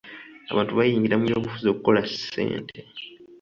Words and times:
Abantu 0.51 0.71
bayingira 0.77 1.17
mu 1.19 1.25
by'obufuzi 1.27 1.67
okukola 1.69 2.01
ssente. 2.11 2.79